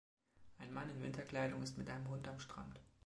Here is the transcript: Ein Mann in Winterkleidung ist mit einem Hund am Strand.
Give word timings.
Ein 0.57 0.73
Mann 0.73 0.89
in 0.89 1.03
Winterkleidung 1.03 1.61
ist 1.61 1.77
mit 1.77 1.87
einem 1.91 2.09
Hund 2.09 2.27
am 2.27 2.39
Strand. 2.39 2.79